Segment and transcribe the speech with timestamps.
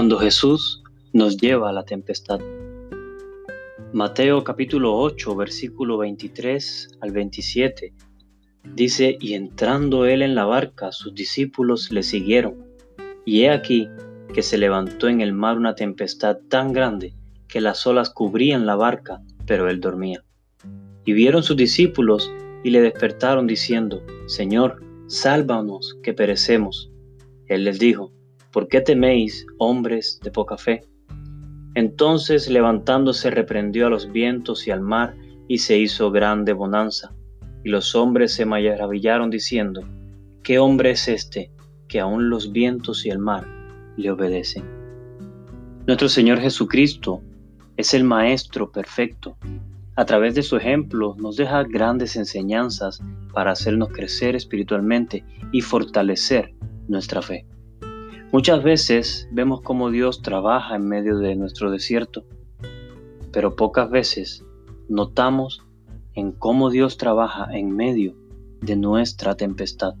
[0.00, 2.40] Cuando Jesús nos lleva a la tempestad.
[3.92, 7.92] Mateo capítulo 8, versículo 23 al 27
[8.64, 12.64] dice, y entrando él en la barca, sus discípulos le siguieron.
[13.26, 13.90] Y he aquí
[14.32, 17.12] que se levantó en el mar una tempestad tan grande
[17.46, 20.24] que las olas cubrían la barca, pero él dormía.
[21.04, 22.32] Y vieron sus discípulos
[22.64, 26.90] y le despertaron diciendo, Señor, sálvanos que perecemos.
[27.48, 28.14] Él les dijo,
[28.52, 30.82] ¿por qué teméis, hombres de poca fe?
[31.74, 35.14] Entonces levantándose reprendió a los vientos y al mar,
[35.46, 37.12] y se hizo grande bonanza.
[37.64, 39.82] Y los hombres se maravillaron diciendo,
[40.42, 41.50] ¿qué hombre es este
[41.88, 43.46] que aun los vientos y el mar
[43.96, 44.64] le obedecen?
[45.86, 47.22] Nuestro Señor Jesucristo
[47.76, 49.36] es el Maestro perfecto.
[49.96, 56.54] A través de su ejemplo nos deja grandes enseñanzas para hacernos crecer espiritualmente y fortalecer
[56.88, 57.46] nuestra fe.
[58.32, 62.24] Muchas veces vemos cómo Dios trabaja en medio de nuestro desierto,
[63.32, 64.44] pero pocas veces
[64.88, 65.64] notamos
[66.14, 68.14] en cómo Dios trabaja en medio
[68.60, 69.94] de nuestra tempestad.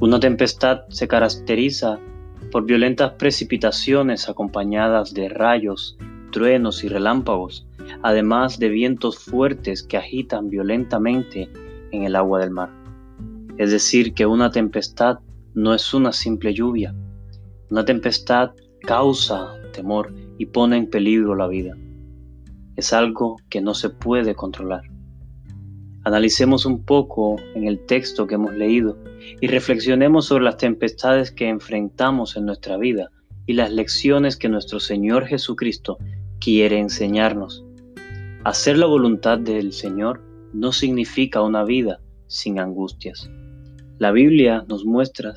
[0.00, 1.98] Una tempestad se caracteriza
[2.50, 5.98] por violentas precipitaciones acompañadas de rayos,
[6.32, 7.66] truenos y relámpagos,
[8.02, 11.50] además de vientos fuertes que agitan violentamente
[11.92, 12.70] en el agua del mar.
[13.58, 15.18] Es decir, que una tempestad
[15.52, 16.94] no es una simple lluvia,
[17.70, 18.52] una tempestad
[18.82, 21.76] causa temor y pone en peligro la vida.
[22.76, 24.82] Es algo que no se puede controlar.
[26.04, 28.96] Analicemos un poco en el texto que hemos leído
[29.40, 33.10] y reflexionemos sobre las tempestades que enfrentamos en nuestra vida
[33.46, 35.98] y las lecciones que nuestro Señor Jesucristo
[36.40, 37.64] quiere enseñarnos.
[38.44, 43.28] Hacer la voluntad del Señor no significa una vida sin angustias.
[43.98, 45.34] La Biblia nos muestra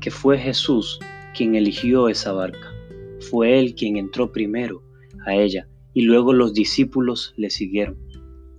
[0.00, 1.00] que fue Jesús
[1.34, 2.72] quien eligió esa barca.
[3.30, 4.82] Fue Él quien entró primero
[5.26, 7.96] a ella y luego los discípulos le siguieron.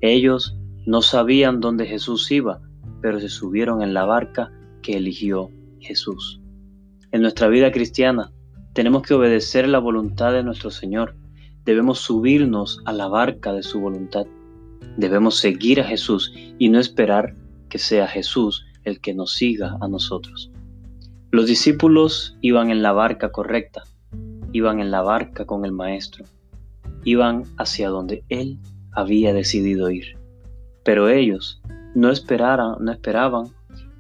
[0.02, 2.62] Ellos no sabían dónde Jesús iba,
[3.02, 5.50] pero se subieron en la barca que eligió
[5.80, 6.42] Jesús.
[7.12, 8.32] En nuestra vida cristiana
[8.74, 11.16] tenemos que obedecer la voluntad de nuestro Señor.
[11.64, 14.26] Debemos subirnos a la barca de su voluntad.
[14.98, 17.36] Debemos seguir a Jesús y no esperar
[17.70, 20.52] que sea Jesús el que nos siga a nosotros.
[21.34, 23.82] Los discípulos iban en la barca correcta,
[24.52, 26.26] iban en la barca con el Maestro,
[27.06, 28.60] iban hacia donde Él
[28.92, 30.16] había decidido ir.
[30.84, 31.60] Pero ellos
[31.96, 33.46] no, no esperaban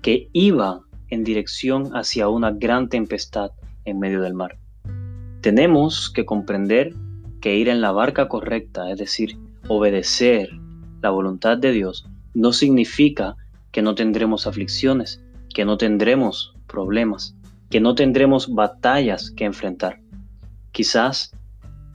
[0.03, 3.49] que iba en dirección hacia una gran tempestad
[3.85, 4.59] en medio del mar.
[5.41, 6.93] Tenemos que comprender
[7.41, 10.49] que ir en la barca correcta, es decir, obedecer
[11.01, 13.37] la voluntad de Dios, no significa
[13.71, 17.35] que no tendremos aflicciones, que no tendremos problemas,
[17.69, 20.01] que no tendremos batallas que enfrentar.
[20.71, 21.31] Quizás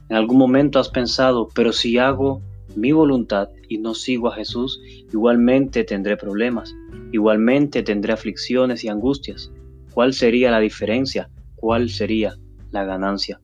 [0.09, 2.41] en algún momento has pensado, pero si hago
[2.77, 4.81] mi voluntad y no sigo a Jesús,
[5.13, 6.75] igualmente tendré problemas,
[7.13, 9.51] igualmente tendré aflicciones y angustias.
[9.93, 11.29] ¿Cuál sería la diferencia?
[11.57, 12.37] ¿Cuál sería
[12.71, 13.41] la ganancia?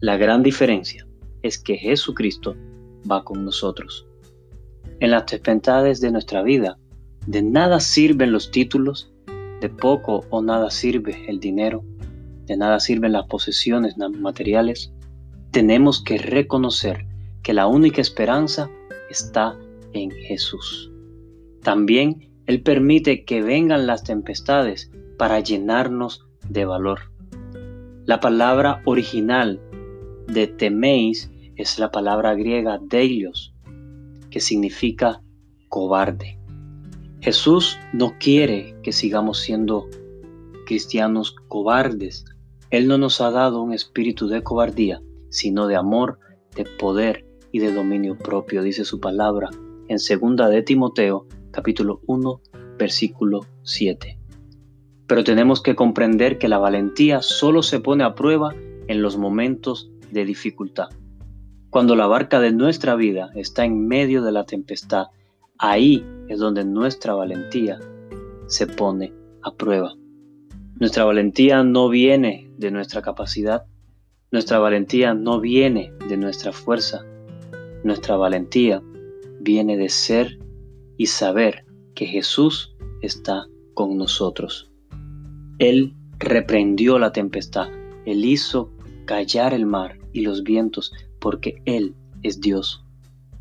[0.00, 1.06] La gran diferencia
[1.42, 2.56] es que Jesucristo
[3.08, 4.06] va con nosotros.
[5.00, 6.78] En las tempestades de nuestra vida,
[7.26, 9.11] de nada sirven los títulos,
[9.62, 11.84] de poco o nada sirve el dinero,
[12.46, 14.92] de nada sirven las posesiones materiales.
[15.52, 17.06] Tenemos que reconocer
[17.42, 18.68] que la única esperanza
[19.08, 19.56] está
[19.92, 20.92] en Jesús.
[21.62, 27.12] También Él permite que vengan las tempestades para llenarnos de valor.
[28.04, 29.60] La palabra original
[30.26, 33.54] de teméis es la palabra griega deilos,
[34.28, 35.22] que significa
[35.68, 36.41] cobarde.
[37.22, 39.88] Jesús no quiere que sigamos siendo
[40.66, 42.24] cristianos cobardes.
[42.70, 46.18] Él no nos ha dado un espíritu de cobardía, sino de amor,
[46.56, 49.50] de poder y de dominio propio, dice su palabra
[49.86, 52.40] en 2 de Timoteo, capítulo 1,
[52.76, 54.18] versículo 7.
[55.06, 58.52] Pero tenemos que comprender que la valentía solo se pone a prueba
[58.88, 60.88] en los momentos de dificultad.
[61.70, 65.06] Cuando la barca de nuestra vida está en medio de la tempestad,
[65.62, 67.78] ahí es donde nuestra valentía
[68.48, 69.94] se pone a prueba.
[70.80, 73.64] Nuestra valentía no viene de nuestra capacidad,
[74.32, 77.06] nuestra valentía no viene de nuestra fuerza,
[77.84, 78.82] nuestra valentía
[79.40, 80.36] viene de ser
[80.96, 81.64] y saber
[81.94, 84.72] que Jesús está con nosotros.
[85.58, 87.68] Él reprendió la tempestad,
[88.04, 88.72] Él hizo
[89.04, 91.94] callar el mar y los vientos porque Él
[92.24, 92.84] es Dios.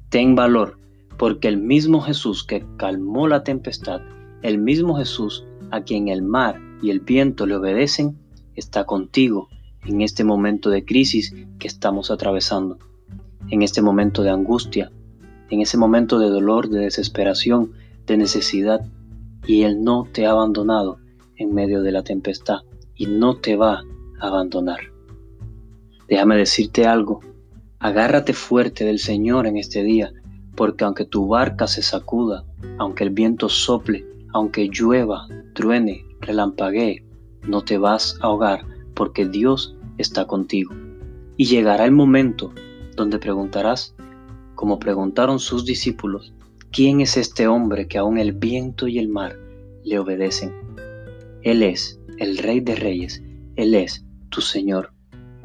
[0.10, 0.81] Ten valor
[1.22, 4.02] porque el mismo Jesús que calmó la tempestad,
[4.42, 8.18] el mismo Jesús a quien el mar y el viento le obedecen,
[8.56, 9.48] está contigo
[9.86, 12.80] en este momento de crisis que estamos atravesando,
[13.50, 14.92] en este momento de angustia,
[15.52, 17.74] en ese momento de dolor, de desesperación,
[18.08, 18.82] de necesidad,
[19.46, 20.98] y Él no te ha abandonado
[21.36, 22.62] en medio de la tempestad
[22.96, 23.84] y no te va
[24.20, 24.80] a abandonar.
[26.08, 27.20] Déjame decirte algo,
[27.78, 30.14] agárrate fuerte del Señor en este día,
[30.62, 32.46] porque aunque tu barca se sacuda,
[32.78, 37.04] aunque el viento sople, aunque llueva, truene, relampaguee,
[37.48, 38.63] no te vas a ahogar
[38.94, 40.72] porque Dios está contigo.
[41.36, 42.54] Y llegará el momento
[42.96, 43.96] donde preguntarás,
[44.54, 46.31] como preguntaron sus discípulos,
[46.72, 49.40] ¿quién es este hombre que aun el viento y el mar
[49.84, 50.54] le obedecen?
[51.42, 53.24] Él es el Rey de Reyes,
[53.56, 54.94] Él es tu Señor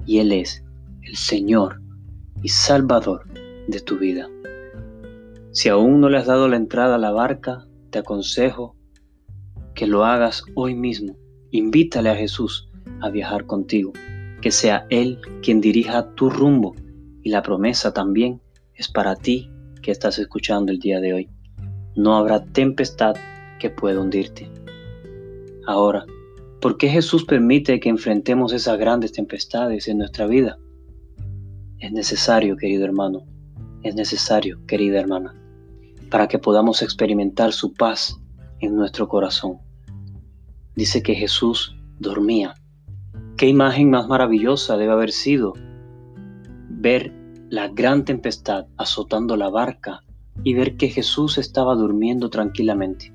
[0.04, 0.62] y Él es
[1.04, 1.80] el Señor
[2.42, 3.24] y Salvador
[3.66, 4.28] de tu vida.
[5.56, 8.76] Si aún no le has dado la entrada a la barca, te aconsejo
[9.74, 11.16] que lo hagas hoy mismo.
[11.50, 12.68] Invítale a Jesús
[13.00, 13.94] a viajar contigo,
[14.42, 16.74] que sea Él quien dirija tu rumbo
[17.22, 18.42] y la promesa también
[18.74, 19.50] es para ti
[19.80, 21.30] que estás escuchando el día de hoy.
[21.94, 23.16] No habrá tempestad
[23.58, 24.50] que pueda hundirte.
[25.66, 26.04] Ahora,
[26.60, 30.58] ¿por qué Jesús permite que enfrentemos esas grandes tempestades en nuestra vida?
[31.78, 33.24] Es necesario, querido hermano,
[33.82, 35.34] es necesario, querida hermana,
[36.10, 38.20] para que podamos experimentar su paz
[38.60, 39.58] en nuestro corazón.
[40.74, 42.54] Dice que Jesús dormía.
[43.36, 45.54] Qué imagen más maravillosa debe haber sido
[46.68, 47.12] ver
[47.48, 50.00] la gran tempestad azotando la barca
[50.44, 53.12] y ver que Jesús estaba durmiendo tranquilamente.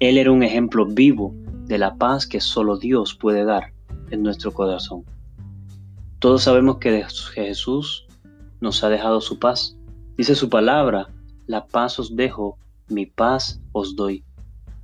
[0.00, 1.34] Él era un ejemplo vivo
[1.66, 3.72] de la paz que solo Dios puede dar
[4.10, 5.04] en nuestro corazón.
[6.18, 7.04] Todos sabemos que
[7.34, 8.06] Jesús
[8.60, 9.76] nos ha dejado su paz.
[10.16, 11.08] Dice su palabra,
[11.48, 12.58] la paz os dejo,
[12.88, 14.22] mi paz os doy.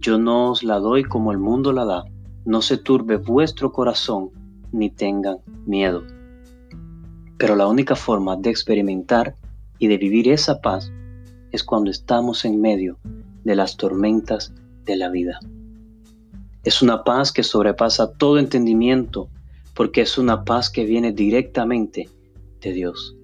[0.00, 2.04] Yo no os la doy como el mundo la da.
[2.46, 4.30] No se turbe vuestro corazón
[4.72, 6.02] ni tengan miedo.
[7.36, 9.34] Pero la única forma de experimentar
[9.78, 10.90] y de vivir esa paz
[11.52, 12.98] es cuando estamos en medio
[13.44, 14.54] de las tormentas
[14.86, 15.38] de la vida.
[16.64, 19.28] Es una paz que sobrepasa todo entendimiento
[19.74, 22.08] porque es una paz que viene directamente
[22.62, 23.16] de Dios.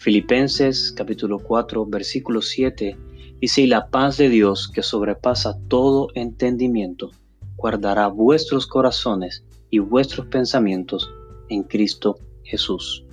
[0.00, 2.96] Filipenses capítulo 4 versículo 7
[3.38, 7.10] dice, y la paz de Dios que sobrepasa todo entendimiento,
[7.56, 11.12] guardará vuestros corazones y vuestros pensamientos
[11.50, 13.04] en Cristo Jesús.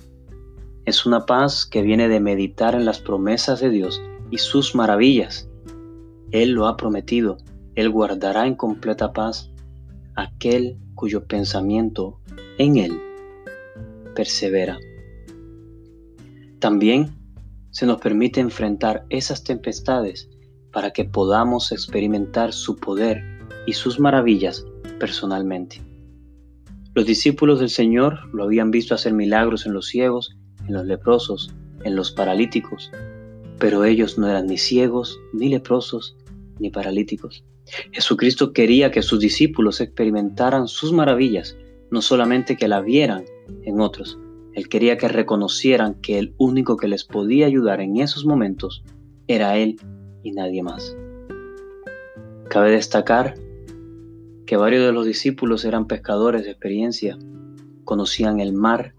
[0.86, 4.00] Es una paz que viene de meditar en las promesas de Dios
[4.30, 5.46] y sus maravillas.
[6.30, 7.36] Él lo ha prometido,
[7.74, 9.52] Él guardará en completa paz
[10.14, 12.18] aquel cuyo pensamiento
[12.56, 12.98] en Él
[14.14, 14.78] persevera.
[16.60, 17.14] También
[17.70, 20.28] se nos permite enfrentar esas tempestades
[20.72, 23.22] para que podamos experimentar su poder
[23.66, 24.64] y sus maravillas
[24.98, 25.80] personalmente.
[26.94, 31.54] Los discípulos del Señor lo habían visto hacer milagros en los ciegos, en los leprosos,
[31.84, 32.90] en los paralíticos,
[33.58, 36.16] pero ellos no eran ni ciegos, ni leprosos,
[36.58, 37.44] ni paralíticos.
[37.92, 41.56] Jesucristo quería que sus discípulos experimentaran sus maravillas,
[41.90, 43.24] no solamente que la vieran
[43.62, 44.18] en otros.
[44.58, 48.82] Él quería que reconocieran que el único que les podía ayudar en esos momentos
[49.28, 49.76] era Él
[50.24, 50.96] y nadie más.
[52.50, 53.36] Cabe destacar
[54.46, 57.16] que varios de los discípulos eran pescadores de experiencia,
[57.84, 58.94] conocían el mar,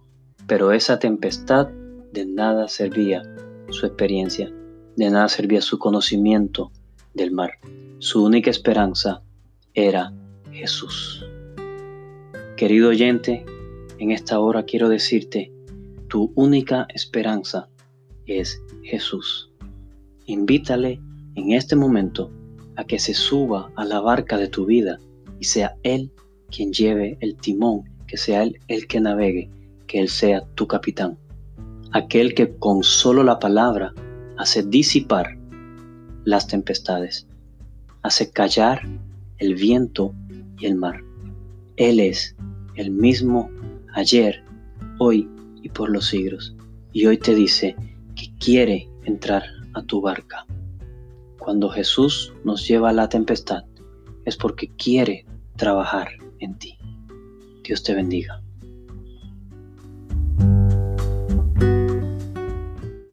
[0.47, 1.67] pero esa tempestad
[2.13, 3.23] de nada servía
[3.69, 4.53] su experiencia,
[4.95, 6.71] de nada servía su conocimiento
[7.13, 7.59] del mar.
[7.97, 9.23] Su única esperanza
[9.73, 10.13] era
[10.53, 11.25] Jesús.
[12.55, 13.43] Querido oyente,
[13.99, 15.51] en esta hora quiero decirte,
[16.07, 17.69] tu única esperanza
[18.25, 19.51] es Jesús.
[20.25, 21.01] Invítale
[21.35, 22.31] en este momento
[22.77, 24.99] a que se suba a la barca de tu vida
[25.37, 26.11] y sea Él
[26.49, 29.49] quien lleve el timón, que sea Él el que navegue,
[29.85, 31.17] que Él sea tu capitán.
[31.91, 33.93] Aquel que con solo la palabra
[34.37, 35.37] hace disipar
[36.23, 37.27] las tempestades,
[38.01, 38.81] hace callar
[39.39, 40.13] el viento
[40.57, 41.03] y el mar.
[41.75, 42.37] Él es
[42.75, 43.48] el mismo
[43.99, 44.43] ayer,
[44.97, 45.29] hoy
[45.61, 46.55] y por los siglos.
[46.91, 47.75] Y hoy te dice
[48.15, 50.45] que quiere entrar a tu barca.
[51.37, 53.63] Cuando Jesús nos lleva a la tempestad,
[54.25, 55.25] es porque quiere
[55.55, 56.77] trabajar en ti.
[57.63, 58.41] Dios te bendiga.